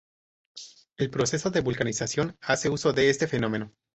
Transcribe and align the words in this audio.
El 0.97 1.11
proceso 1.11 1.51
de 1.51 1.61
vulcanización 1.61 2.35
hace 2.41 2.69
uso 2.71 2.91
de 2.91 3.11
este 3.11 3.27
fenómeno. 3.27 3.71